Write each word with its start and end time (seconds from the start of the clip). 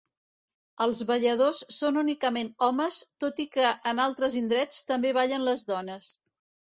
Els 0.83 0.99
balladors 1.09 1.57
són 1.75 1.99
únicament 2.03 2.49
homes 2.67 2.97
tot 3.25 3.41
i 3.43 3.45
que 3.57 3.73
en 3.91 4.01
altres 4.07 4.39
indrets 4.41 4.81
també 4.93 5.13
ballen 5.19 5.45
les 5.49 5.67
dones. 5.73 6.11